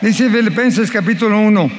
[0.00, 1.70] Dice Filipenses capítulo 1.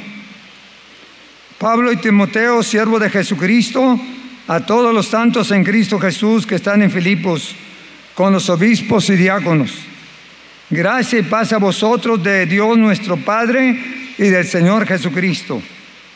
[1.57, 3.99] Pablo y Timoteo, siervo de Jesucristo,
[4.47, 7.55] a todos los santos en Cristo Jesús que están en Filipos,
[8.13, 9.73] con los obispos y diáconos.
[10.69, 13.79] Gracia y paz a vosotros de Dios nuestro Padre
[14.19, 15.59] y del Señor Jesucristo.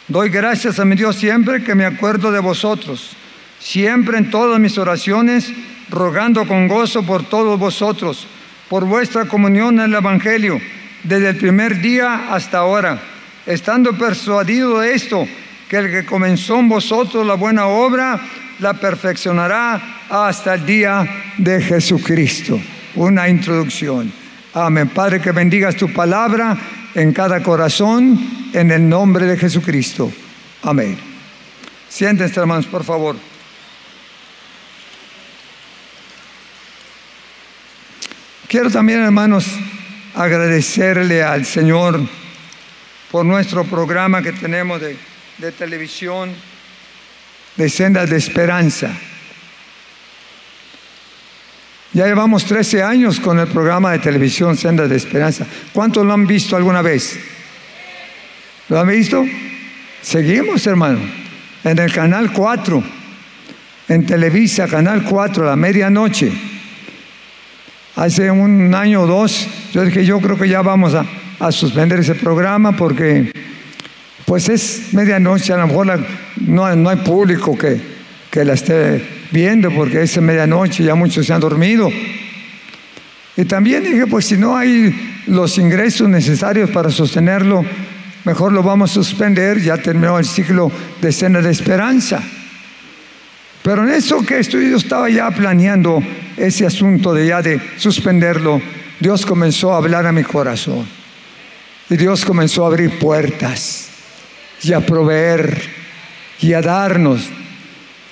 [0.07, 3.17] Doy gracias a mi Dios siempre que me acuerdo de vosotros,
[3.59, 5.51] siempre en todas mis oraciones,
[5.89, 8.27] rogando con gozo por todos vosotros,
[8.69, 10.61] por vuestra comunión en el Evangelio
[11.05, 12.99] desde el primer día hasta ahora,
[13.45, 15.27] estando persuadido de esto,
[15.69, 18.19] que el que comenzó en vosotros la buena obra,
[18.59, 22.59] la perfeccionará hasta el día de Jesucristo.
[22.95, 24.11] Una introducción.
[24.53, 24.89] Amén.
[24.89, 26.57] Padre, que bendigas tu palabra
[26.95, 30.11] en cada corazón, en el nombre de Jesucristo.
[30.63, 30.97] Amén.
[31.89, 33.15] Siéntense, hermanos, por favor.
[38.47, 39.45] Quiero también, hermanos,
[40.15, 41.99] agradecerle al Señor
[43.11, 46.33] por nuestro programa que tenemos de, televisión
[47.57, 48.89] de Sendas de Esperanza.
[51.93, 55.45] Ya llevamos 13 años con el programa de televisión Sendas de Esperanza.
[55.71, 57.19] ¿Cuántos lo han visto alguna vez?
[58.69, 59.23] ¿Lo han visto?
[60.01, 60.99] Seguimos, hermano,
[61.63, 62.83] en el canal 4,
[63.89, 66.31] en Televisa, canal 4, a la medianoche.
[67.95, 72.15] Hace un año o dos yo dije, yo creo que ya vamos a, suspender ese
[72.15, 73.29] programa porque
[74.23, 75.99] pues es medianoche, a lo mejor
[76.47, 77.81] no, no, hay público que,
[78.31, 81.89] que la esté viendo porque es medianoche, ya muchos se han dormido.
[83.35, 84.95] Y también dije, pues si no hay
[85.27, 87.65] los ingresos necesarios para sostenerlo,
[88.23, 90.71] mejor lo vamos a suspender, ya terminó el ciclo
[91.01, 92.23] de cena de esperanza.
[93.61, 96.01] Pero en eso que estoy, yo estaba ya planeando
[96.37, 98.61] ese asunto de ya de suspenderlo,
[98.99, 100.85] Dios comenzó a hablar a mi corazón.
[101.89, 103.89] Y Dios comenzó a abrir puertas
[104.63, 105.61] y a proveer
[106.39, 107.29] y a darnos.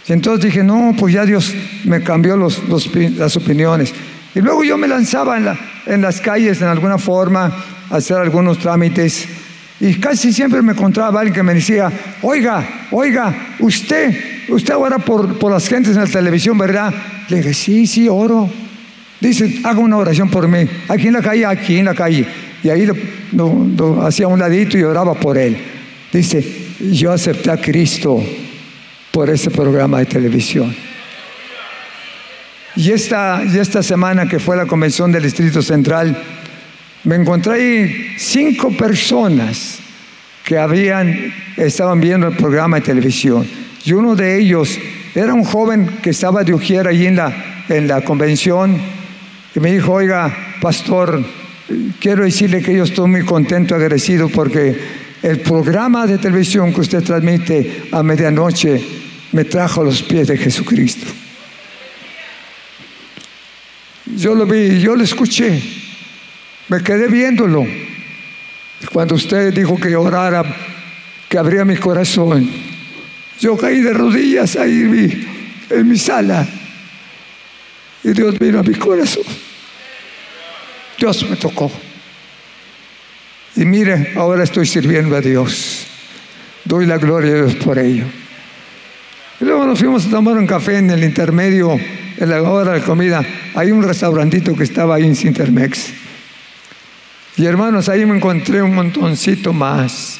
[0.07, 1.53] Y entonces dije, no, pues ya Dios
[1.85, 3.93] me cambió las opiniones.
[4.35, 5.37] Y luego yo me lanzaba
[5.85, 7.45] en, las calles en alguna forma
[7.89, 9.27] a hacer algunos trámites.
[9.79, 15.39] Y casi siempre me encontraba alguien que me decía, oiga, oiga, usted, usted ahora por,
[15.39, 16.93] por las gentes en la televisión, ¿verdad?
[17.29, 18.49] Le dije, sí, sí, oro.
[19.23, 20.67] Dice, haga una oración por mí.
[20.89, 22.25] Aquí en la calle, aquí en la calle.
[22.61, 22.85] Y ahí
[24.03, 25.57] hacía un ladito y oraba por él.
[26.11, 26.45] Dice,
[26.91, 28.21] yo acepté a Cristo
[29.11, 30.75] por ese programa de televisión.
[32.75, 36.21] Y esta, y esta semana que fue la convención del Distrito Central,
[37.05, 39.79] me encontré ahí cinco personas
[40.43, 43.47] que habían, estaban viendo el programa de televisión.
[43.85, 44.77] Y uno de ellos
[45.15, 48.92] era un joven que estaba de Ujier allí en la, en la convención
[49.55, 51.23] y me dijo, oiga, pastor,
[51.99, 54.75] quiero decirle que yo estoy muy contento, agradecido, porque
[55.21, 58.81] el programa de televisión que usted transmite a medianoche
[59.31, 61.05] me trajo a los pies de Jesucristo.
[64.17, 65.61] Yo lo vi, yo lo escuché,
[66.67, 67.65] me quedé viéndolo.
[68.91, 70.43] Cuando usted dijo que orara,
[71.29, 72.49] que abría mi corazón,
[73.39, 75.25] yo caí de rodillas ahí
[75.69, 76.47] en mi sala
[78.03, 79.23] y Dios vino a mi corazón.
[80.97, 81.71] Dios me tocó.
[83.55, 85.87] Y mire, ahora estoy sirviendo a Dios.
[86.65, 88.05] Doy la gloria a Dios por ello.
[89.39, 91.77] Y luego nos fuimos a tomar un café en el intermedio,
[92.17, 93.23] en la hora de comida.
[93.55, 95.93] Hay un restaurantito que estaba ahí en Sintermex.
[97.37, 100.19] Y hermanos, ahí me encontré un montoncito más.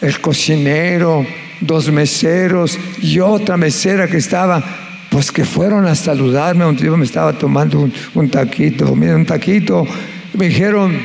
[0.00, 1.26] El cocinero,
[1.60, 7.04] dos meseros y otra mesera que estaba pues que fueron a saludarme, un tío me
[7.04, 9.86] estaba tomando un, taquito, mira, un taquito,
[10.34, 10.98] me dijeron,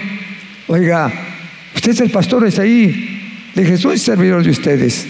[0.68, 1.12] oiga,
[1.76, 3.22] usted es el pastor, es ahí.
[3.56, 5.08] Le dije, soy servidor de ustedes.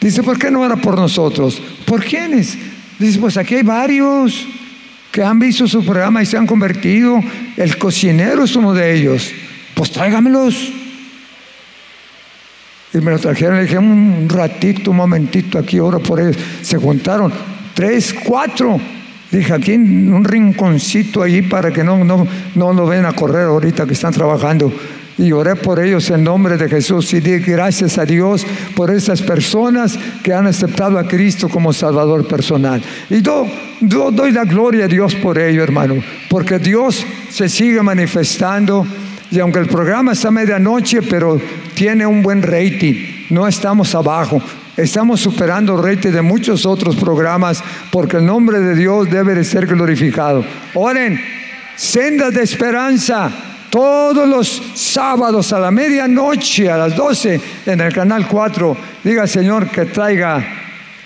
[0.00, 1.62] Dice, ¿por qué no era por nosotros?
[1.86, 2.58] ¿Por quiénes?
[2.98, 4.46] Dice, pues aquí hay varios
[5.10, 7.20] que han visto su programa y se han convertido.
[7.56, 9.30] El cocinero es uno de ellos.
[9.74, 10.72] Pues tráigamelos.
[12.92, 16.36] Y me lo trajeron, le dije, un ratito, un momentito, aquí oro por ellos.
[16.62, 17.32] Se juntaron
[17.76, 18.80] tres, cuatro.
[19.30, 23.84] Dije, aquí en un rinconcito ahí para que no, no, no ven a correr ahorita
[23.86, 24.72] que están trabajando.
[25.18, 29.22] y oré por ellos en nombre de Jesús y di gracias a Dios por esas
[29.22, 32.82] personas que han aceptado a Cristo como Salvador personal.
[33.10, 35.96] Y doy la gloria a Dios por ello, hermano,
[36.28, 38.86] porque Dios se sigue manifestando
[39.30, 41.40] y aunque el programa está a medianoche, pero
[41.74, 42.94] tiene un buen rating,
[43.30, 44.40] no estamos abajo.
[44.76, 49.66] Estamos superando rating de muchos otros programas porque el nombre de Dios debe de ser
[49.66, 50.44] glorificado.
[50.74, 51.18] Oren,
[51.76, 53.30] sendas de esperanza
[53.70, 58.76] todos los sábados a la medianoche, a las 12, en el canal 4.
[59.02, 60.44] Diga, Señor, que traiga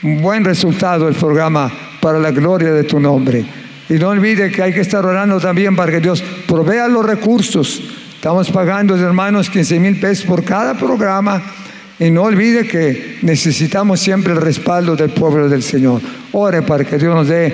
[0.02, 1.70] un buen resultado el programa
[2.00, 3.44] para la gloria de tu nombre.
[3.88, 7.82] Y no olvide que hay que estar orando también para que Dios provea los recursos.
[8.14, 11.42] Estamos pagando, hermanos, 15 mil pesos por cada programa.
[12.00, 16.00] Y no olvide que necesitamos siempre el respaldo del pueblo del Señor.
[16.32, 17.52] Ore para que Dios nos dé.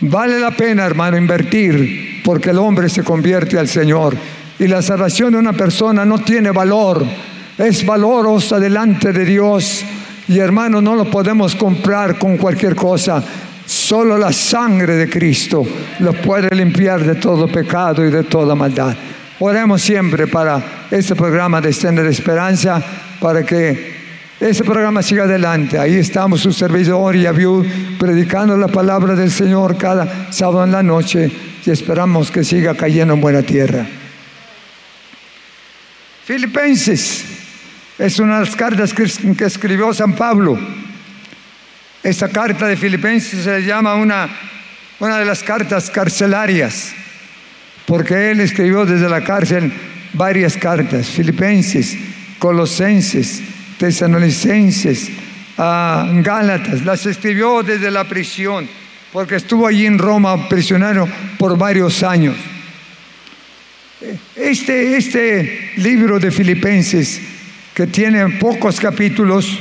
[0.00, 4.16] Vale la pena, hermano, invertir porque el hombre se convierte al Señor.
[4.58, 7.06] Y la salvación de una persona no tiene valor,
[7.56, 9.84] es valorosa delante de Dios.
[10.26, 13.22] Y hermano, no lo podemos comprar con cualquier cosa.
[13.64, 15.64] Solo la sangre de Cristo
[16.00, 18.96] lo puede limpiar de todo pecado y de toda maldad.
[19.38, 22.82] Oremos siempre para este programa de Extender Esperanza,
[23.24, 23.94] para que
[24.38, 25.78] este programa siga adelante.
[25.78, 27.64] Ahí estamos su servidor y Abiud
[27.98, 31.32] predicando la palabra del Señor cada sábado en la noche
[31.64, 33.86] y esperamos que siga cayendo en buena tierra.
[36.26, 37.24] Filipenses
[37.98, 39.04] es una de las cartas que
[39.46, 40.58] escribió San Pablo.
[42.02, 44.28] Esta carta de Filipenses se llama una,
[45.00, 46.92] una de las cartas carcelarias,
[47.86, 49.72] porque él escribió desde la cárcel
[50.12, 51.96] varias cartas, Filipenses,
[52.38, 53.42] Colosenses,
[53.78, 55.10] Tesanolicenses,
[55.58, 58.68] ah, Gálatas, las escribió desde la prisión
[59.14, 61.08] porque estuvo allí en Roma prisionero
[61.38, 62.34] por varios años.
[64.34, 67.20] Este, este libro de Filipenses,
[67.72, 69.56] que tiene pocos capítulos,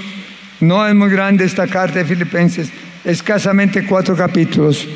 [0.60, 2.70] no es muy grande esta carta de Filipenses,
[3.06, 4.88] escasamente cuatro capítulos.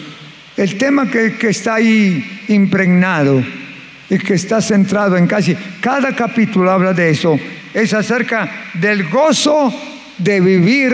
[0.57, 3.45] El tema que, que está ahí impregnado
[4.09, 7.37] y que está centrado en casi cada capítulo habla de eso,
[7.73, 9.73] es acerca del gozo
[10.17, 10.93] de vivir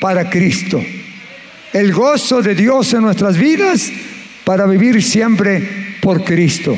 [0.00, 0.82] para Cristo
[1.72, 3.90] el gozo de Dios en nuestras vidas
[4.44, 6.76] para vivir siempre por Cristo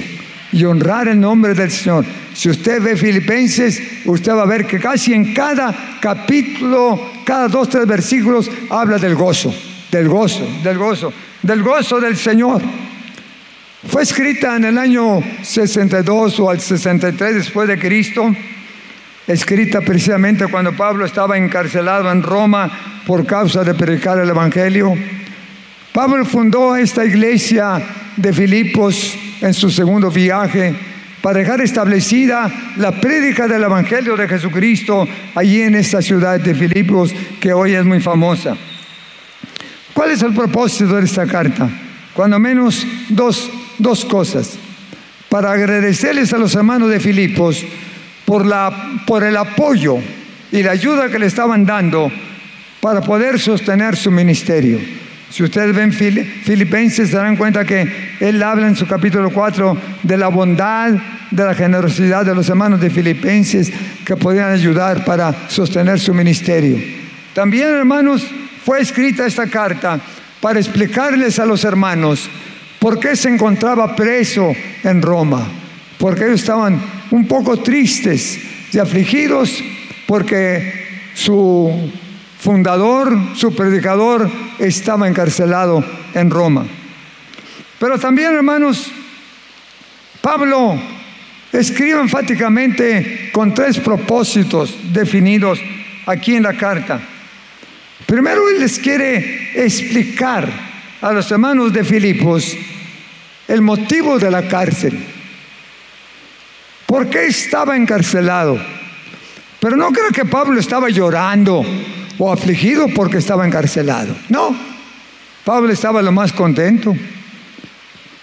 [0.53, 2.05] y honrar el nombre del Señor.
[2.35, 7.69] Si usted ve Filipenses, usted va a ver que casi en cada capítulo, cada dos,
[7.69, 9.55] tres versículos, habla del gozo,
[9.93, 11.13] del gozo, del gozo,
[11.43, 12.61] del gozo del Señor.
[13.87, 18.31] Fue escrita en el año 62 o al 63 después de Cristo,
[19.27, 22.71] escrita precisamente cuando Pablo estaba encarcelado en Roma
[23.07, 24.95] por causa de predicar el Evangelio.
[25.95, 27.83] Pablo fundó esta iglesia
[28.17, 30.75] de Filipos en su segundo viaje
[31.23, 37.15] para dejar establecida la prédica del Evangelio de Jesucristo allí en esta ciudad de Filipos
[37.41, 38.55] que hoy es muy famosa.
[39.95, 41.69] ¿Cuál es el propósito de esta carta?
[42.13, 43.51] Cuando menos dos,
[43.81, 44.57] dos cosas.
[45.29, 47.65] Para agradecerles a los hermanos de Filipos
[48.25, 49.99] por, la, por el apoyo
[50.53, 52.11] y la ayuda que le estaban dando
[52.81, 54.81] para poder sostener su ministerio.
[55.31, 60.17] Si ustedes ven Filipenses, se darán cuenta que él habla en su capítulo 4 de
[60.17, 60.93] la bondad,
[61.31, 63.73] de la generosidad de los hermanos de Filipenses
[64.05, 66.79] que podían ayudar para sostener su ministerio.
[67.33, 68.27] También, hermanos,
[68.65, 70.01] fue escrita esta carta
[70.41, 72.29] para explicarles a los hermanos
[72.81, 75.47] por qué se encontraba preso en Roma,
[75.99, 78.41] porque ellos estaban un poco tristes
[78.73, 79.63] y afligidos
[80.07, 81.93] porque su
[82.39, 85.85] fundador, su predicador, estaba encarcelado
[86.15, 86.67] en Roma.
[87.79, 88.91] Pero también, hermanos,
[90.21, 90.81] Pablo
[91.53, 95.61] escribe enfáticamente con tres propósitos definidos
[96.07, 97.01] aquí en la carta.
[98.07, 100.49] Primero, él les quiere explicar
[101.01, 102.57] a los hermanos de Filipos
[103.51, 104.97] el motivo de la cárcel.
[106.87, 108.61] ¿Por qué estaba encarcelado?
[109.59, 111.65] Pero no creo que Pablo estaba llorando
[112.17, 114.15] o afligido porque estaba encarcelado.
[114.29, 114.57] No,
[115.45, 116.95] Pablo estaba lo más contento,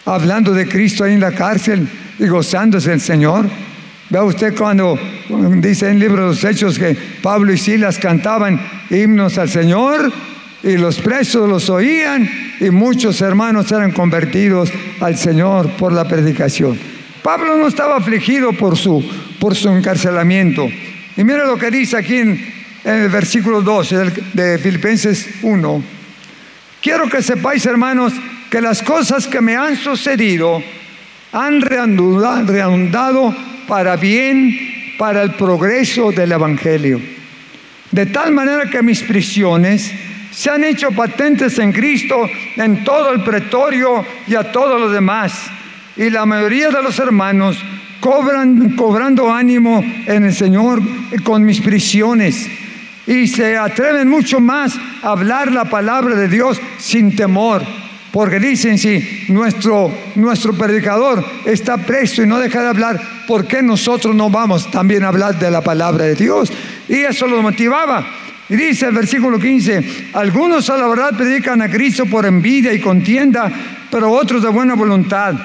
[0.05, 3.49] hablando de Cristo ahí en la cárcel y gozándose el Señor.
[4.09, 4.97] Vea usted cuando
[5.57, 10.09] dice en el libro de los Hechos que Pablo y Silas cantaban himnos al Señor
[10.67, 14.69] y los presos los oían y muchos hermanos eran convertidos
[14.99, 16.77] al Señor por la predicación.
[17.23, 19.01] Pablo no estaba afligido por su,
[19.39, 20.67] por su encarcelamiento.
[21.15, 25.83] Y mira lo que dice aquí en el versículo 12 de Filipenses 1.
[26.81, 28.11] Quiero que sepáis, hermanos,
[28.51, 30.61] que las cosas que me han sucedido
[31.31, 33.33] han redundado
[33.69, 36.99] para bien, para el progreso del Evangelio.
[37.91, 39.93] De tal manera que mis prisiones
[40.37, 45.33] se han hecho patentes en Cristo en todo el pretorio y a todos los demás.
[45.95, 47.57] Y la mayoría de los hermanos
[47.99, 50.79] cobran, cobrando ánimo en el Señor
[51.23, 52.47] con mis prisiones.
[53.07, 57.63] Y se atreven mucho más a hablar la palabra de Dios sin temor.
[58.11, 63.63] Porque dicen, si nuestro, nuestro predicador está preso y no deja de hablar, ¿por qué
[63.63, 66.51] nosotros no vamos también a hablar de la palabra de Dios?
[66.87, 68.05] Y eso lo motivaba.
[68.49, 72.79] Y dice el versículo 15, algunos a la verdad predican a Cristo por envidia y
[72.79, 73.51] contienda,
[73.91, 75.35] pero otros de buena voluntad.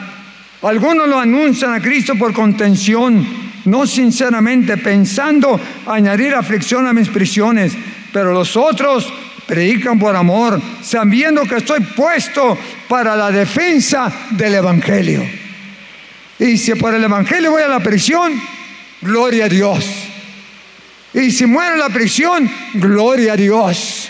[0.62, 3.26] Algunos lo anuncian a Cristo por contención,
[3.64, 7.72] no sinceramente, pensando añadir aflicción a mis prisiones,
[8.12, 9.12] pero los otros
[9.48, 12.56] predican por amor, sabiendo que estoy puesto
[12.88, 15.22] para la defensa del Evangelio.
[16.38, 18.32] Y si por el Evangelio voy a la prisión,
[19.00, 20.01] gloria a Dios.
[21.14, 24.08] Y si muere en la prisión, gloria a Dios.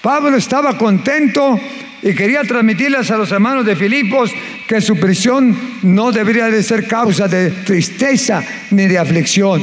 [0.00, 1.58] Pablo estaba contento
[2.02, 4.30] y quería transmitirles a los hermanos de Filipos
[4.66, 9.62] que su prisión no debería de ser causa de tristeza ni de aflicción,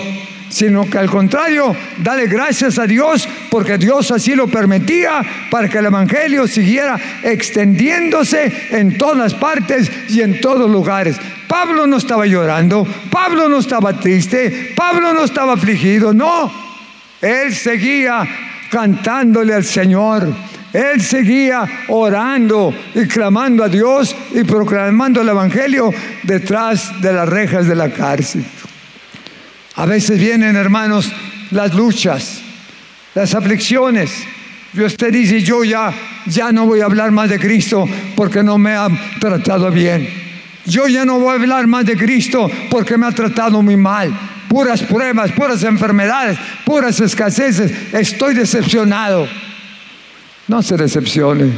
[0.49, 5.79] sino que al contrario, dale gracias a Dios porque Dios así lo permitía para que
[5.79, 11.17] el Evangelio siguiera extendiéndose en todas partes y en todos lugares.
[11.47, 16.51] Pablo no estaba llorando, Pablo no estaba triste, Pablo no estaba afligido, no.
[17.21, 18.27] Él seguía
[18.69, 20.27] cantándole al Señor.
[20.73, 25.91] Él seguía orando y clamando a Dios y proclamando el Evangelio
[26.23, 28.45] detrás de las rejas de la cárcel.
[29.75, 31.11] A veces vienen, hermanos,
[31.51, 32.41] las luchas,
[33.15, 34.11] las aflicciones.
[34.73, 35.93] Y usted dice, yo ya,
[36.25, 38.87] ya no voy a hablar más de Cristo porque no me ha
[39.19, 40.26] tratado bien.
[40.67, 44.13] Yo ya no voy a hablar más de Cristo porque me ha tratado muy mal.
[44.49, 47.71] Puras pruebas, puras enfermedades, puras escaseces.
[47.93, 49.27] Estoy decepcionado.
[50.47, 51.51] No se decepcione.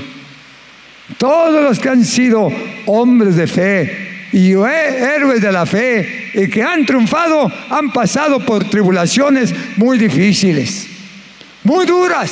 [1.17, 2.51] Todos los que han sido
[2.85, 8.69] hombres de fe y héroes de la fe y que han triunfado han pasado por
[8.69, 10.87] tribulaciones muy difíciles,
[11.63, 12.31] muy duras.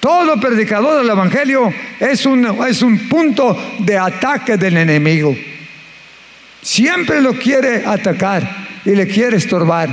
[0.00, 5.36] Todo predicador del Evangelio es un, es un punto de ataque del enemigo.
[6.62, 9.88] Siempre lo quiere atacar y le quiere estorbar.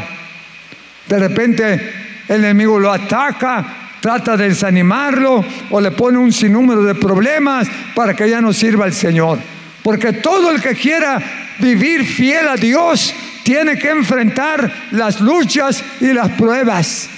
[1.07, 1.93] De repente
[2.27, 3.65] el enemigo lo ataca,
[3.99, 8.85] trata de desanimarlo o le pone un sinnúmero de problemas para que ya no sirva
[8.85, 9.39] al Señor.
[9.81, 11.21] Porque todo el que quiera
[11.59, 17.09] vivir fiel a Dios tiene que enfrentar las luchas y las pruebas.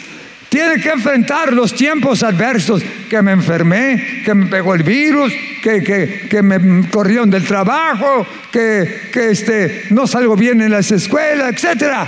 [0.49, 6.41] Tiene que enfrentar los tiempos adversos, que me enfermé, que me pegó el virus, que,
[6.41, 12.07] me corrieron del trabajo, que, este, no salgo bien en las escuelas, etc.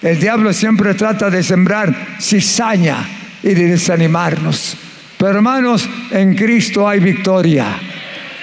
[0.00, 3.08] El diablo siempre trata de sembrar cizaña
[3.42, 4.76] y de desanimarnos.
[5.18, 7.91] Pero hermanos, en Cristo hay victoria.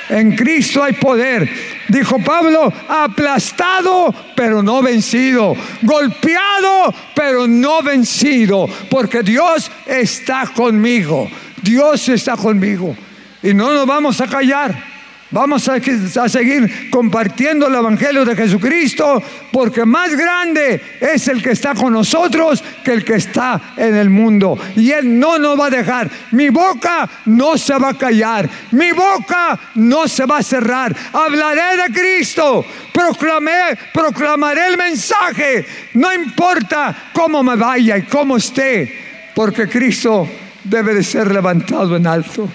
[0.09, 1.49] En Cristo hay poder.
[1.87, 11.29] Dijo Pablo, aplastado pero no vencido, golpeado pero no vencido, porque Dios está conmigo.
[11.61, 12.95] Dios está conmigo.
[13.43, 14.88] Y no nos vamos a callar.
[15.31, 19.21] Vamos a, seguir compartiendo el Evangelio de Jesucristo
[19.51, 24.09] porque más grande es el que está con nosotros que el que está en el
[24.09, 24.57] mundo.
[24.75, 26.09] Y Él no nos va a dejar.
[26.31, 28.49] Mi boca no se va a callar.
[28.71, 30.95] Mi boca no se va a cerrar.
[31.13, 32.65] Hablaré de Cristo.
[32.91, 35.63] Proclamé, proclamaré el mensaje.
[35.93, 39.31] No importa cómo me vaya y cómo esté.
[39.35, 40.27] Porque Cristo
[40.63, 42.49] debe de ser levantado en alto.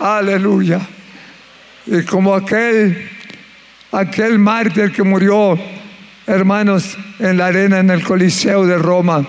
[0.00, 0.97] Aleluya.
[1.90, 3.08] Y como aquel,
[3.92, 5.58] aquel mártir que murió,
[6.26, 9.26] hermanos, en la arena en el Coliseo de Roma,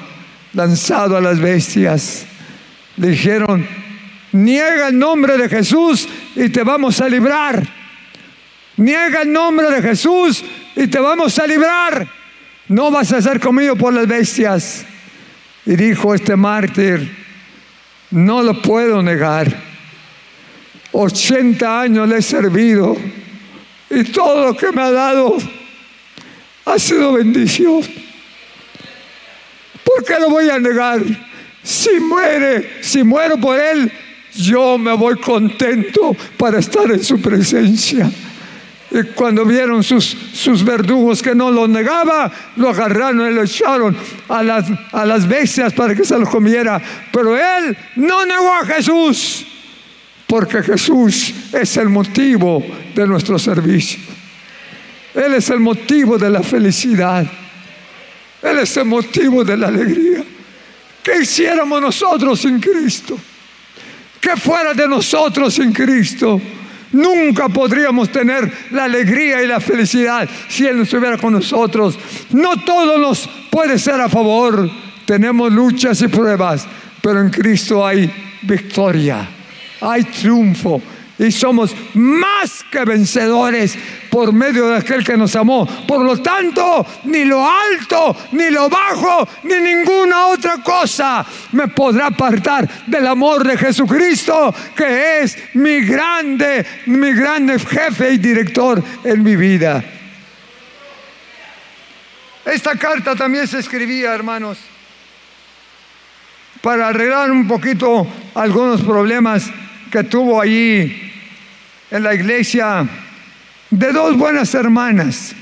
[0.51, 2.25] lanzado a las bestias,
[2.97, 3.65] dijeron,
[4.33, 7.65] niega el nombre de Jesús y te vamos a librar.
[8.75, 10.43] Niega el nombre de Jesús
[10.75, 12.09] y te vamos a librar.
[12.67, 14.85] No vas a ser comido por las bestias.
[15.65, 17.09] Y dijo este mártir,
[18.11, 19.68] no lo puedo negar
[20.91, 22.95] 80 años le he servido
[23.89, 25.37] y todo lo que me ha dado
[26.65, 27.81] ha sido bendición.
[29.83, 31.01] ¿Por qué lo voy a negar?
[31.63, 33.91] Si muere, si muero por él,
[34.35, 38.09] yo me voy contento para estar en su presencia.
[38.91, 43.95] Y cuando vieron sus, sus verdugos que no lo negaba, lo agarraron y lo echaron
[44.27, 46.81] a las, a las bestias para que se lo comiera.
[47.11, 49.45] Pero él no negó a Jesús
[50.29, 53.99] porque Jesús es el motivo de nuestro servicio.
[55.15, 57.25] Él es el motivo de la felicidad.
[58.43, 60.23] Él es el motivo de la alegría.
[61.01, 63.17] ¿Qué hiciéramos nosotros sin Cristo?
[64.21, 66.39] ¿Qué fuera de nosotros sin Cristo?
[66.91, 71.97] Nunca podríamos tener la alegría y la felicidad si Él no estuviera con nosotros.
[72.29, 74.69] No todo nos puede ser a favor.
[75.05, 76.67] Tenemos luchas y pruebas,
[77.01, 78.11] pero en Cristo hay
[78.43, 79.27] victoria,
[79.81, 80.81] hay triunfo
[81.19, 83.77] y somos más que vencedores
[84.09, 85.67] por medio de aquel que nos amó.
[85.85, 92.07] Por lo tanto, ni lo alto, ni lo bajo, ni ninguna otra cosa me podrá
[92.07, 99.21] apartar del amor de Jesucristo, que es mi grande, mi grande jefe y director en
[99.21, 99.83] mi vida.
[102.45, 104.57] Esta carta también se escribía, hermanos,
[106.61, 109.51] para arreglar un poquito algunos problemas
[109.91, 111.11] que tuvo allí
[111.91, 112.87] en la iglesia
[113.69, 115.35] de dos buenas hermanas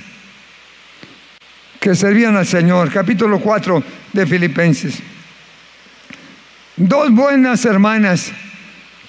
[1.79, 4.99] que servían al Señor, capítulo 4 de Filipenses.
[6.75, 8.31] Dos buenas hermanas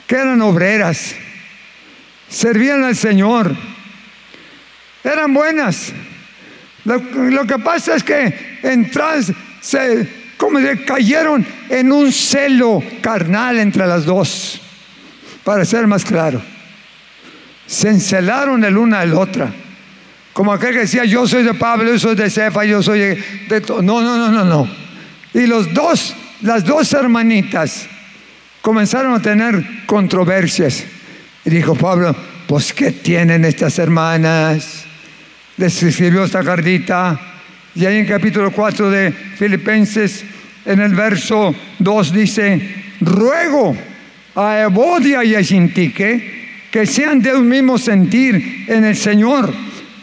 [0.06, 1.14] que eran obreras,
[2.28, 3.54] servían al Señor,
[5.04, 5.92] eran buenas.
[6.84, 13.86] Lo, que pasa es que entras, se, como se cayeron en un celo carnal entre
[13.86, 14.62] las dos,
[15.48, 16.42] para ser más claro
[17.66, 19.50] se encelaron el una al otra.
[20.34, 23.14] Como aquel que decía, yo soy de Pablo, yo soy de Cefa, yo soy de,
[23.48, 24.70] de No, no, no, no, no.
[25.32, 27.86] Y los dos, las dos hermanitas
[28.60, 30.84] comenzaron a tener controversias.
[31.46, 32.14] Y dijo Pablo,
[32.46, 34.84] pues ¿qué tienen estas hermanas?
[35.56, 37.18] Les escribió esta cartita.
[37.74, 40.26] Y ahí en capítulo 4 de Filipenses,
[40.66, 43.74] en el verso 2 dice, ruego
[44.34, 46.38] a Evodia y a Sintique
[46.70, 49.52] que sean de un mismo sentir en el Señor.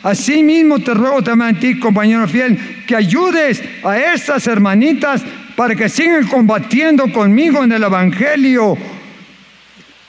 [0.03, 5.23] Asimismo te ruego también a ti, compañero fiel, que ayudes a estas hermanitas
[5.55, 8.77] para que sigan combatiendo conmigo en el Evangelio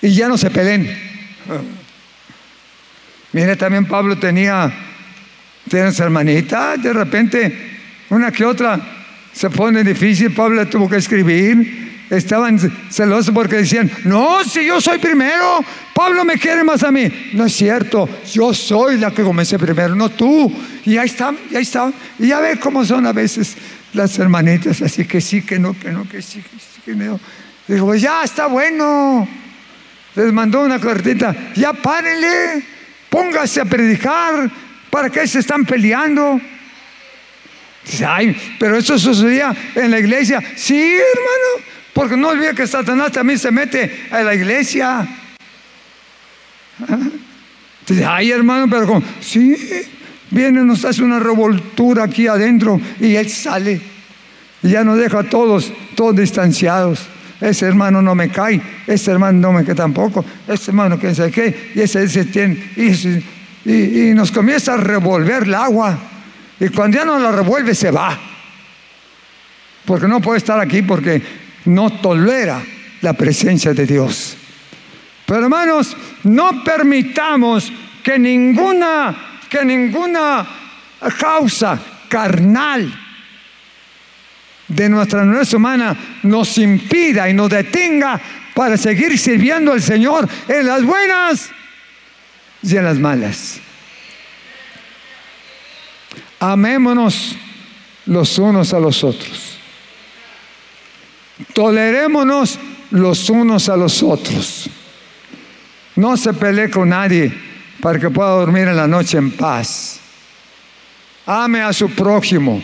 [0.02, 0.90] y ya no se peleen.
[3.32, 4.72] Mire, también Pablo tenía,
[5.68, 7.58] tenía hermanitas, de repente
[8.10, 8.80] una que otra
[9.32, 12.58] se pone difícil, Pablo tuvo que escribir estaban
[12.90, 15.64] celosos porque decían, no, si yo soy primero,
[15.94, 17.30] Pablo me quiere más a mí.
[17.32, 20.52] No es cierto, yo soy la que comencé primero, no tú.
[20.84, 21.92] Y ahí está, y ahí está.
[22.18, 23.56] Y ya ve cómo son a veces
[23.92, 27.18] las hermanitas, así que sí, que no, que no, que sí, que sí, que no.
[27.66, 29.28] Digo, pues ya está bueno.
[30.14, 32.64] Les mandó una cartita, ya párenle,
[33.10, 34.50] póngase a predicar,
[34.90, 36.40] ¿para qué se están peleando?
[38.06, 40.42] Ay, pero eso sucedía en la iglesia.
[40.56, 41.66] Sí, hermano,
[41.96, 45.08] porque no olvide que Satanás también se mete a la iglesia.
[48.06, 49.56] ay hermano, pero como, sí,
[50.30, 53.80] viene, nos hace una revoltura aquí adentro y él sale.
[54.62, 57.00] Y ya nos deja a todos, todos distanciados.
[57.40, 61.30] Ese hermano no me cae, ese hermano no me cae tampoco, ese hermano que sé
[61.30, 63.70] qué, y ese, ese tiene, y,
[64.10, 65.98] y, nos comienza a revolver el agua.
[66.60, 68.18] Y cuando ya no la revuelve, se va.
[69.86, 72.62] Porque no puede estar aquí porque no tolera
[73.02, 74.36] la presencia de Dios.
[75.26, 77.70] Pero hermanos, no permitamos
[78.02, 80.46] que ninguna, que ninguna
[81.18, 82.92] causa carnal
[84.68, 88.20] de nuestra naturaleza humana nos impida y nos detenga
[88.54, 91.50] para seguir sirviendo al Señor en las buenas
[92.62, 93.60] y en las malas.
[96.40, 97.36] Amémonos
[98.06, 99.55] los unos a los otros.
[101.56, 102.58] Tolerémonos
[102.90, 104.68] los unos a los otros.
[105.94, 107.32] No se pelee con nadie
[107.80, 109.98] para que pueda dormir en la noche en paz.
[111.24, 112.62] Ame a su prójimo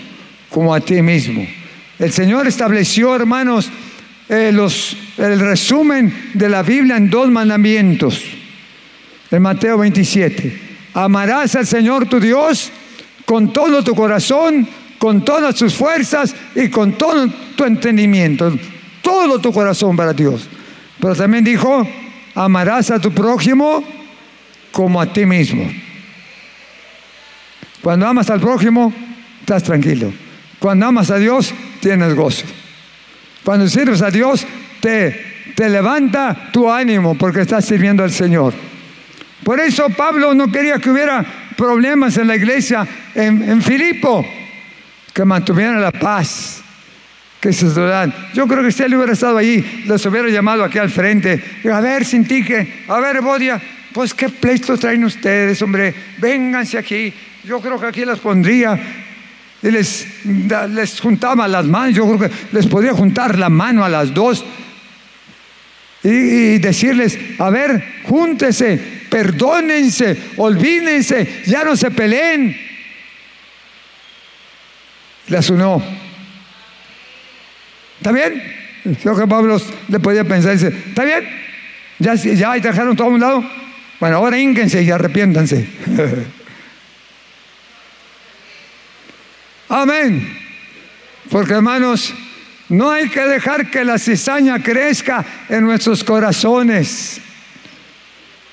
[0.50, 1.42] como a ti mismo.
[1.98, 3.70] El Señor estableció, hermanos,
[4.28, 8.22] eh, los, el resumen de la Biblia en dos mandamientos.
[9.30, 10.60] En Mateo 27.
[10.92, 12.70] Amarás al Señor tu Dios
[13.24, 17.26] con todo tu corazón, con todas tus fuerzas y con todo
[17.56, 18.52] tu entendimiento,
[19.02, 20.48] todo tu corazón para Dios.
[21.00, 21.86] Pero también dijo,
[22.34, 23.84] amarás a tu prójimo
[24.70, 25.70] como a ti mismo.
[27.82, 28.92] Cuando amas al prójimo,
[29.40, 30.12] estás tranquilo.
[30.58, 32.44] Cuando amas a Dios, tienes gozo.
[33.44, 34.46] Cuando sirves a Dios,
[34.80, 38.54] te, te levanta tu ánimo porque estás sirviendo al Señor.
[39.42, 41.24] Por eso Pablo no quería que hubiera
[41.56, 44.24] problemas en la iglesia en, en Filipo
[45.12, 46.62] que mantuvieran la paz,
[47.42, 47.66] que se
[48.34, 51.42] Yo creo que si él hubiera estado allí, les hubiera llamado aquí al frente.
[51.72, 53.60] A ver, Sintique, a ver, Bodia,
[53.92, 57.12] pues qué pleito traen ustedes, hombre, vénganse aquí.
[57.42, 58.78] Yo creo que aquí las pondría
[59.60, 60.06] y les,
[60.70, 64.44] les juntaba las manos, yo creo que les podría juntar la mano a las dos
[66.04, 72.56] y, decirles, a ver, júntese, perdónense, olvídense, ya no se peleen.
[75.26, 76.11] Las unó.
[78.02, 78.42] ¿Está bien?
[79.00, 81.22] Creo que Pablo le podía pensar, dice, ¿está bien?
[82.00, 83.44] Ya, ya dejaron todo a un lado.
[84.00, 85.68] Bueno, ahora ínquense y arrepiéntanse.
[89.68, 90.36] Amén.
[91.30, 92.12] Porque hermanos,
[92.70, 97.20] no hay que dejar que la cizaña crezca en nuestros corazones.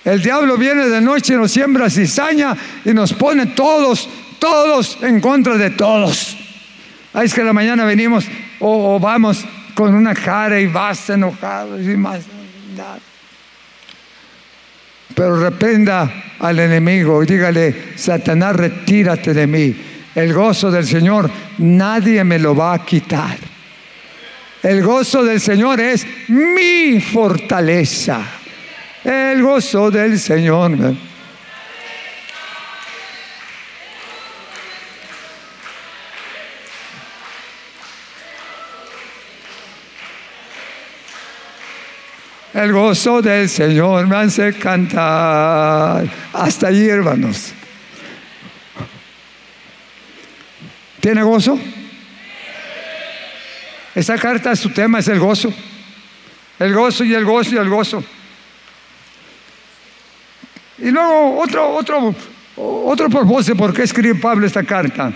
[0.06, 4.08] El diablo viene de noche y nos siembra cizaña y nos pone todos,
[4.38, 6.38] todos en contra de todos.
[7.14, 8.26] Ahí es que la mañana venimos
[8.60, 12.22] o, vamos con una cara y vas enojado y más.
[15.16, 19.76] Pero reprenda al enemigo y dígale, Satanás, retírate de mí.
[20.16, 23.38] El gozo del Señor nadie me lo va a quitar.
[24.62, 28.22] El gozo del Señor es mi fortaleza.
[29.04, 31.09] El gozo del Señor.
[42.60, 46.06] El gozo del Señor me hace cantar.
[46.34, 47.54] Hasta allí, hermanos.
[51.00, 51.58] ¿Tiene gozo?
[53.96, 55.54] Esa carta, su tema es el gozo.
[56.60, 58.04] El gozo y el gozo y el gozo.
[60.80, 62.14] Y luego otro, otro,
[62.58, 65.14] otro propósito por qué escribe Pablo esta carta.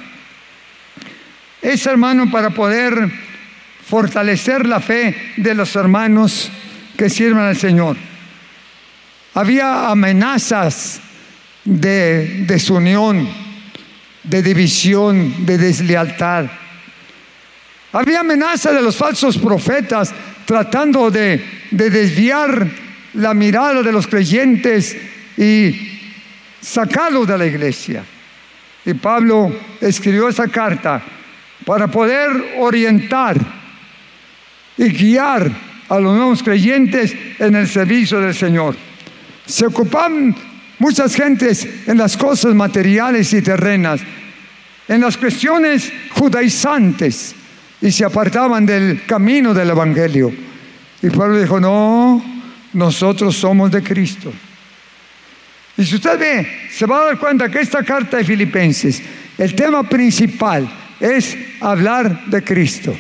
[1.62, 3.12] Es, hermano, para poder
[3.86, 6.50] fortalecer la fe de los hermanos
[7.04, 7.98] que sirven al Señor.
[9.34, 11.02] Había amenazas
[11.66, 13.28] de desunión,
[14.24, 16.46] de división, de deslealtad.
[17.92, 20.14] Había amenaza de los falsos profetas
[20.46, 22.70] tratando de, desviar
[23.16, 24.96] la mirada de los creyentes
[25.36, 25.76] y
[26.62, 28.06] sacarlos de la iglesia.
[28.86, 31.04] Y Pablo escribió esa carta
[31.66, 33.36] para poder orientar
[34.78, 38.76] y guiar a los nuevos creyentes en el servicio del Señor.
[39.46, 40.36] Se ocupaban
[40.80, 44.02] muchas gentes en las cosas materiales y terrenas,
[44.88, 47.36] en las cuestiones judaizantes,
[47.80, 50.34] y se apartaban del camino del Evangelio.
[51.02, 52.24] Y Pablo dijo, no,
[52.74, 54.34] nosotros somos de Cristo.
[55.78, 59.00] Y si usted ve, se va a dar cuenta que esta carta de Filipenses,
[59.38, 60.68] el tema principal
[61.00, 62.98] es hablar de Cristo.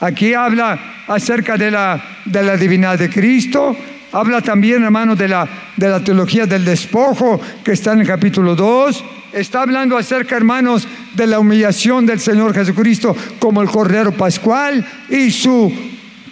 [0.00, 3.74] Aquí habla acerca de la, de la divinidad de Cristo,
[4.12, 8.54] habla también, hermano, de la, de la teología del despojo, que está en el capítulo
[8.54, 14.86] 2, está hablando acerca, hermanos, de la humillación del Señor Jesucristo como el Cordero Pascual
[15.08, 15.72] y su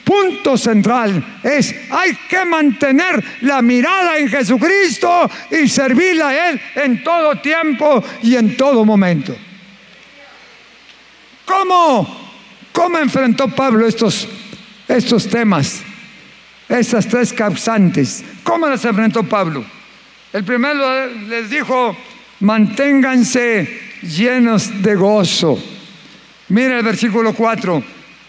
[0.05, 7.03] punto central es hay que mantener la mirada en Jesucristo y servirle a Él en
[7.03, 9.35] todo tiempo y en todo momento.
[11.47, 12.24] ¿Cómo?
[12.75, 14.27] ¿Cómo enfrentó Pablo estos,
[14.89, 15.81] estos temas?
[16.69, 18.25] Estas tres causantes.
[18.43, 19.65] ¿Cómo las enfrentó Pablo?
[20.33, 21.97] El primero les dijo,
[22.41, 25.57] manténganse llenos de gozo.
[26.49, 27.81] Mira el versículo 4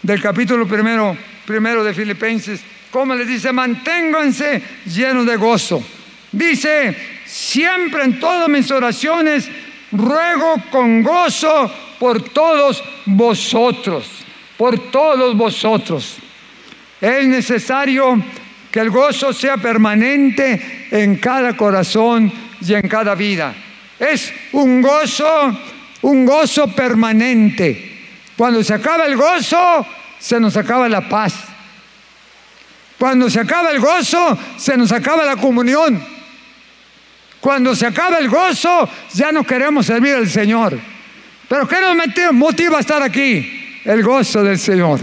[0.02, 2.60] del capítulo primero, primero de Filipenses.
[2.92, 3.50] ¿Cómo les dice?
[3.50, 5.84] Manténganse llenos de gozo.
[6.30, 9.48] Dice, siempre en todas mis oraciones
[9.90, 14.24] ruego con gozo por todos vosotros,
[14.56, 16.16] por todos vosotros.
[17.00, 18.22] Es necesario
[18.70, 23.54] que el gozo sea permanente en cada corazón y en cada vida.
[23.98, 25.58] Es un gozo,
[26.02, 27.92] un gozo permanente.
[28.36, 29.86] Cuando se acaba el gozo,
[30.18, 31.34] se nos acaba la paz.
[32.98, 36.02] Cuando se acaba el gozo, se nos acaba la comunión.
[37.40, 40.78] Cuando se acaba el gozo, ya no queremos servir al Señor.
[41.48, 43.65] Pero ¿qué nos motiva a estar aquí?
[43.86, 45.00] El gozo del Señor.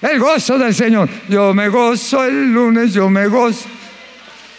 [0.00, 1.08] El gozo del Señor.
[1.28, 3.68] Yo me gozo el lunes, yo me gozo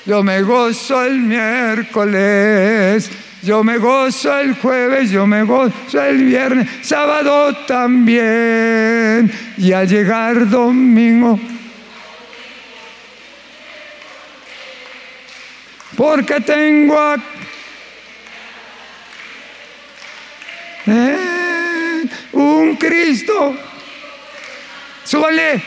[0.05, 3.09] yo me gozo el miércoles,
[3.41, 9.31] yo me gozo el jueves, yo me gozo el viernes, sábado también.
[9.57, 11.39] Y al llegar domingo,
[15.97, 17.15] porque tengo a,
[20.85, 21.44] eh,
[22.35, 23.55] un Cristo.
[25.03, 25.61] Súbanle.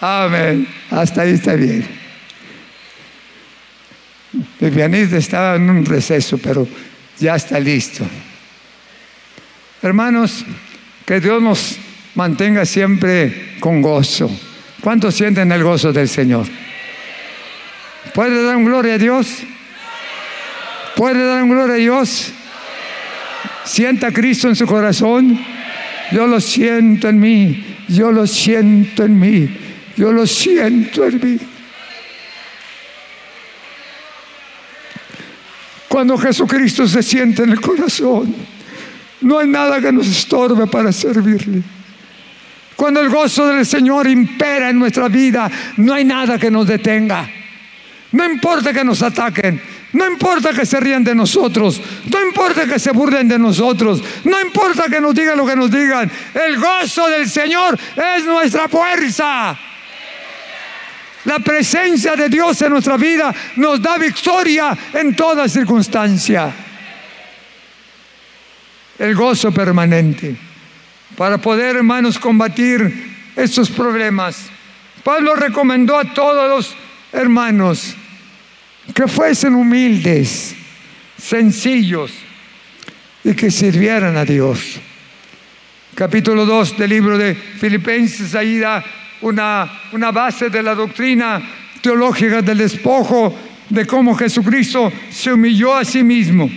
[0.00, 0.68] Amén.
[0.90, 1.86] Hasta ahí está bien.
[4.60, 6.68] El pianista estaba en un receso, pero
[7.18, 8.04] ya está listo.
[9.82, 10.44] Hermanos,
[11.04, 11.78] que Dios nos
[12.14, 14.30] mantenga siempre con gozo.
[14.80, 16.46] ¿Cuántos sienten el gozo del Señor?
[18.16, 19.42] ¿Puede dar un gloria a Dios?
[20.96, 22.32] ¿Puede dar un gloria a Dios?
[23.62, 25.38] Sienta a Cristo en su corazón.
[26.12, 27.76] Yo lo siento en mí.
[27.88, 29.54] Yo lo siento en mí.
[29.98, 31.38] Yo lo siento en mí.
[35.86, 38.34] Cuando Jesucristo se siente en el corazón,
[39.20, 41.60] no hay nada que nos estorbe para servirle.
[42.76, 47.35] Cuando el gozo del Señor impera en nuestra vida, no hay nada que nos detenga.
[48.12, 49.60] No importa que nos ataquen,
[49.92, 54.40] no importa que se rían de nosotros, no importa que se burlen de nosotros, no
[54.40, 56.10] importa que nos digan lo que nos digan.
[56.34, 59.58] El gozo del Señor es nuestra fuerza.
[61.24, 66.52] La presencia de Dios en nuestra vida nos da victoria en toda circunstancia.
[68.98, 70.36] El gozo permanente.
[71.16, 74.46] Para poder, hermanos, combatir estos problemas.
[75.02, 76.76] Pablo recomendó a todos los
[77.12, 77.94] hermanos
[78.94, 80.54] que fuesen humildes,
[81.18, 82.12] sencillos
[83.24, 84.80] y que sirvieran a Dios.
[85.94, 88.84] Capítulo 2 del libro de Filipenses, ahí da
[89.22, 91.42] una, una base de la doctrina
[91.80, 93.36] teológica del despojo,
[93.68, 96.50] de cómo Jesucristo se humilló a sí mismo.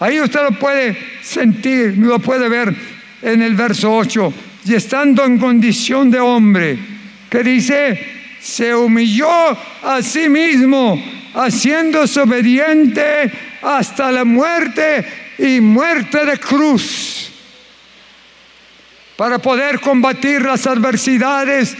[0.00, 2.74] Ahí usted lo puede sentir, lo puede ver
[3.22, 4.32] en el verso 8.
[4.66, 6.78] Y estando en condición de hombre,
[7.28, 11.02] que dice, se humilló a sí mismo,
[11.34, 15.04] haciéndose obediente hasta la muerte
[15.38, 17.30] y muerte de cruz
[19.16, 21.74] para poder combatir las adversidades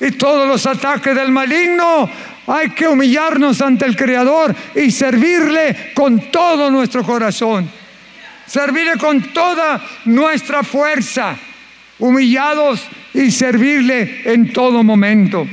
[0.00, 2.10] y todos los ataques del maligno,
[2.46, 7.70] hay que humillarnos ante el Creador y servirle con todo nuestro corazón.
[8.46, 11.36] Servirle con toda nuestra fuerza,
[11.98, 12.82] humillados
[13.14, 15.46] y servirle en todo momento.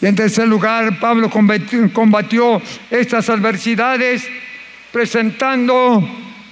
[0.00, 4.28] Y en tercer lugar, Pablo combatió estas adversidades
[4.92, 6.06] presentando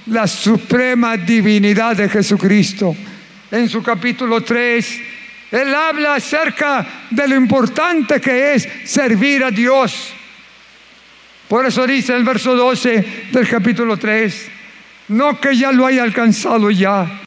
[0.07, 2.97] la suprema divinidad de Jesucristo.
[3.51, 5.01] En su capítulo 3,
[5.51, 10.13] él habla acerca de lo importante que es servir a Dios.
[11.49, 14.49] Por eso dice el verso 12 del capítulo 3,
[15.09, 17.21] no que ya lo haya alcanzado ya,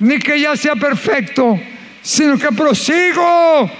[0.00, 1.58] ni que ya sea perfecto,
[2.02, 3.70] sino que prosigo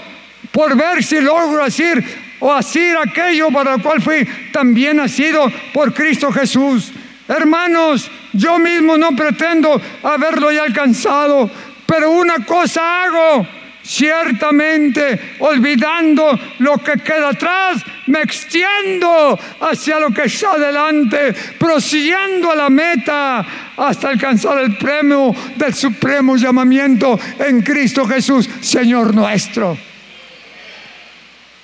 [0.55, 2.03] por ver si logro hacer
[2.39, 6.93] o hacer aquello para lo cual fui también nacido por Cristo Jesús.
[7.27, 11.51] Hermanos, yo mismo no pretendo haberlo ya alcanzado,
[11.87, 13.45] pero una cosa hago,
[13.83, 22.55] ciertamente olvidando lo que queda atrás, me extiendo hacia lo que está adelante, prosiguiendo a
[22.55, 23.45] la meta
[23.77, 29.77] hasta alcanzar el premio del supremo llamamiento en Cristo Jesús, Señor nuestro.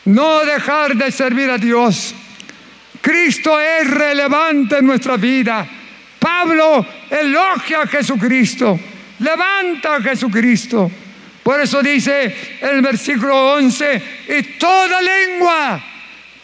[0.04, 2.14] No dejar de servir a Dios.
[3.00, 5.66] Cristo es relevante en nuestra vida.
[6.18, 8.78] Pablo elogia a Jesucristo,
[9.18, 10.90] levanta a Jesucristo.
[11.42, 15.82] Por eso dice el versículo 11, y toda lengua,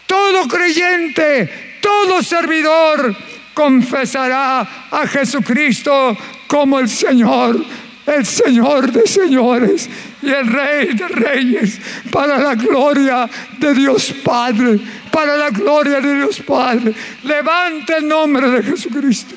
[0.07, 3.14] todo creyente, todo servidor
[3.53, 6.16] confesará a Jesucristo
[6.47, 7.62] como el Señor,
[8.07, 9.88] el Señor de señores
[10.23, 14.79] y el Rey de reyes, para la gloria de Dios Padre,
[15.11, 16.95] para la gloria de Dios Padre.
[17.25, 19.35] Levante el nombre de Jesucristo.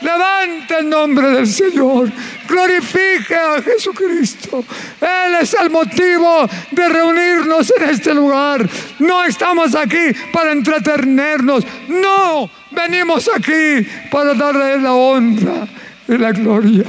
[0.00, 2.10] Levante el nombre del Señor.
[2.48, 4.64] Glorifique a Jesucristo.
[5.00, 8.66] Él es el motivo de reunirnos en este lugar.
[8.98, 11.64] No estamos aquí para entretenernos.
[11.88, 15.68] No, venimos aquí para darle la honra
[16.08, 16.84] y la gloria.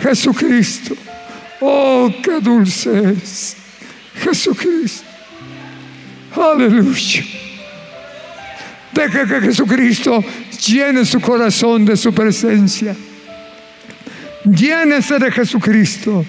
[0.00, 0.94] Jesucristo.
[1.60, 3.56] Oh, qué dulce es.
[4.22, 5.06] Jesucristo.
[6.34, 7.24] Aleluya.
[8.92, 10.24] Deje que Jesucristo
[10.66, 12.94] llene su corazón de su presencia.
[14.44, 16.24] Llénese de Jesucristo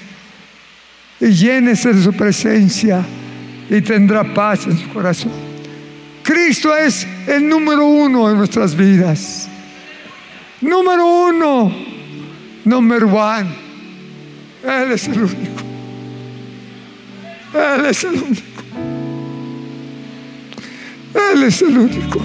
[1.19, 3.05] y llénese de su presencia
[3.69, 5.31] y tendrá paz en su corazón.
[6.23, 9.47] Cristo es el número uno en nuestras vidas.
[10.61, 11.96] Número uno.
[12.67, 13.55] Número uno.
[14.61, 15.63] Él es el único.
[17.53, 18.63] Él es el único.
[21.31, 22.21] Él es el único.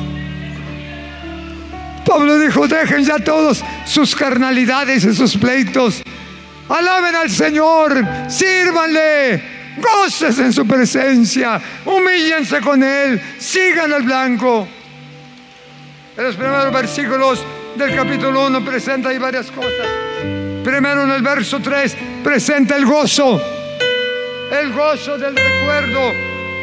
[2.04, 6.02] Pablo dijo, dejen ya todos sus carnalidades y sus pleitos.
[6.68, 9.42] Alaben al Señor, sírvanle,
[9.80, 14.66] goces en su presencia, humíllense con Él, sigan al blanco.
[16.16, 17.44] En los primeros versículos
[17.76, 19.86] del capítulo 1 presenta ahí varias cosas.
[20.64, 23.40] Primero en el verso 3 presenta el gozo,
[24.50, 26.12] el gozo del recuerdo.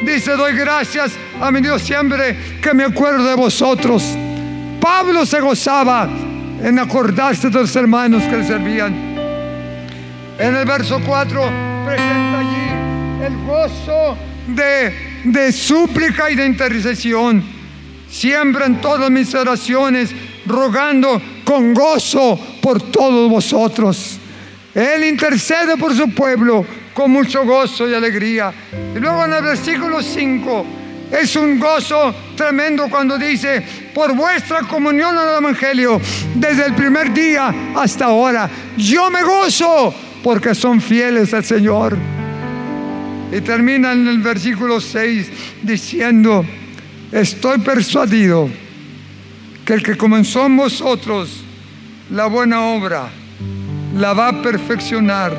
[0.04, 4.04] Dice, doy gracias a mi Dios siempre que me acuerdo de vosotros.
[4.80, 6.08] Pablo se gozaba
[6.63, 8.93] en acordarse de los hermanos que le servían.
[10.38, 11.41] En el verso 4
[11.86, 14.17] presenta allí el gozo
[14.48, 17.59] de, de súplica y de intercesión.
[18.10, 20.12] Siempre en todas mis oraciones
[20.45, 24.17] rogando con gozo por todos vosotros.
[24.74, 28.52] Él intercede por su pueblo con mucho gozo y alegría.
[28.95, 30.65] Y luego en el versículo 5
[31.12, 36.00] es un gozo tremendo cuando dice, por vuestra comunión el Evangelio,
[36.36, 39.93] desde el primer día hasta ahora, yo me gozo
[40.24, 41.98] porque son fieles al Señor.
[43.32, 45.30] Y termina en el versículo 6
[45.63, 46.45] diciendo,
[47.12, 48.50] estoy persuadido
[49.65, 51.43] que el que comenzó en vosotros
[52.10, 53.10] la buena obra,
[53.95, 55.32] la va a perfeccionar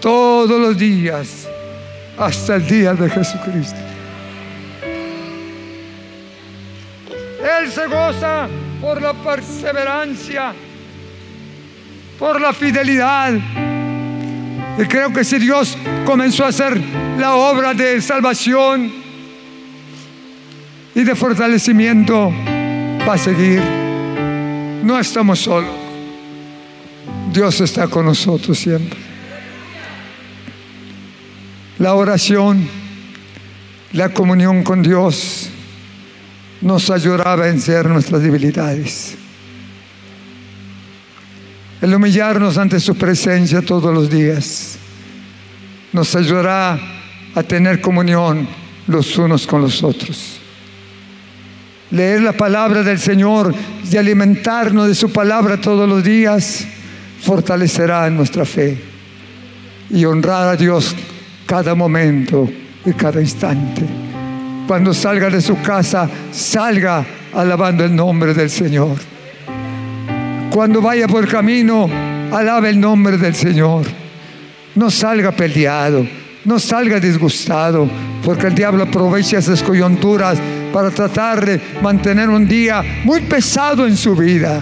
[0.00, 1.48] todos los días
[2.18, 3.78] hasta el día de Jesucristo.
[7.60, 8.48] Él se goza
[8.80, 10.52] por la perseverancia,
[12.18, 13.32] por la fidelidad.
[14.78, 16.80] Y creo que si Dios comenzó a hacer
[17.18, 19.01] la obra de salvación
[20.94, 22.32] y de fortalecimiento,
[23.08, 23.60] va a seguir.
[24.82, 25.70] No estamos solos.
[27.32, 28.98] Dios está con nosotros siempre.
[31.78, 32.68] La oración,
[33.92, 35.48] la comunión con Dios
[36.60, 39.16] nos ayudará a vencer nuestras debilidades.
[41.80, 44.78] El humillarnos ante su presencia todos los días
[45.92, 46.78] nos ayudará
[47.34, 48.46] a tener comunión
[48.86, 50.41] los unos con los otros.
[51.92, 53.54] Leer la palabra del Señor
[53.90, 56.66] y alimentarnos de su palabra todos los días
[57.20, 58.78] fortalecerá nuestra fe
[59.90, 60.96] y honrar a Dios
[61.44, 62.48] cada momento
[62.86, 63.82] y cada instante.
[64.66, 68.96] Cuando salga de su casa, salga alabando el nombre del Señor.
[70.50, 71.90] Cuando vaya por camino,
[72.32, 73.84] alabe el nombre del Señor.
[74.76, 76.06] No salga peleado,
[76.46, 77.86] no salga disgustado,
[78.24, 80.38] porque el diablo aprovecha esas coyunturas
[80.72, 84.60] para tratar de mantener un día muy pesado en su vida.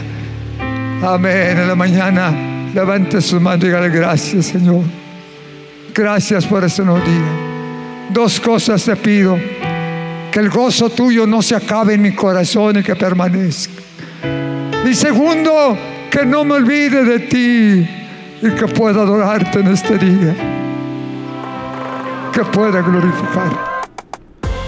[1.03, 1.59] Amén.
[1.59, 2.33] En la mañana
[2.75, 4.85] levante su mano y dígale gracias, Señor.
[5.94, 7.51] Gracias por este nuevo día.
[8.11, 9.38] Dos cosas te pido
[10.31, 13.83] que el gozo tuyo no se acabe en mi corazón y que permanezca.
[14.88, 15.77] Y segundo,
[16.11, 17.88] que no me olvide de ti
[18.42, 20.35] y que pueda adorarte en este día.
[22.33, 23.69] Que pueda glorificar.